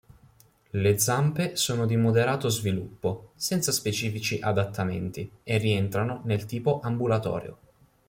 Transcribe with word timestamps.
Le 0.71 0.97
zampe 0.97 1.55
sono 1.55 1.85
di 1.85 1.95
moderato 1.95 2.49
sviluppo, 2.49 3.33
senza 3.35 3.71
specifici 3.71 4.39
adattamenti, 4.41 5.31
e 5.43 5.59
rientrano 5.59 6.21
nel 6.25 6.47
tipo 6.47 6.79
ambulatorio. 6.81 7.57